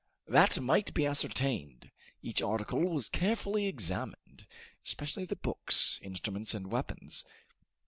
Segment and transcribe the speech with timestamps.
[0.27, 1.91] That might be ascertained.
[2.23, 4.47] Each article was carefully examined,
[4.83, 7.23] especially the books, instruments and weapons.